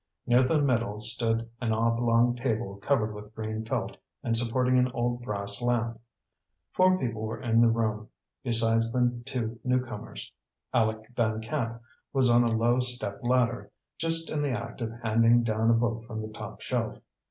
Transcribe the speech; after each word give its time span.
Near 0.25 0.41
the 0.41 0.59
middle 0.59 0.99
stood 0.99 1.47
an 1.61 1.71
oblong 1.71 2.35
table 2.35 2.77
covered 2.77 3.13
with 3.13 3.35
green 3.35 3.63
felt 3.63 3.97
and 4.23 4.35
supporting 4.35 4.79
an 4.79 4.89
old 4.93 5.21
brass 5.21 5.61
lamp. 5.61 6.01
Four 6.71 6.97
people 6.97 7.21
were 7.21 7.39
in 7.39 7.61
the 7.61 7.69
room, 7.69 8.09
besides 8.43 8.91
the 8.91 9.21
two 9.25 9.59
new 9.63 9.85
comers. 9.85 10.33
Aleck 10.73 11.11
Van 11.13 11.39
Camp 11.39 11.83
was 12.13 12.31
on 12.31 12.41
a 12.43 12.51
low 12.51 12.79
step 12.79 13.19
ladder, 13.21 13.69
just 13.99 14.31
in 14.31 14.41
the 14.41 14.49
act 14.49 14.81
of 14.81 14.91
handing 15.03 15.43
down 15.43 15.69
a 15.69 15.73
book 15.73 16.03
from 16.07 16.23
the 16.23 16.29
top 16.29 16.61
shelf. 16.61 16.97